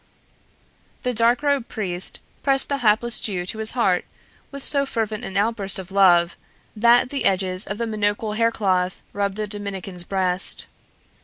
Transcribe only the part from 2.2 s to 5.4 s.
pressed the hapless Jew to his heart with so fervent an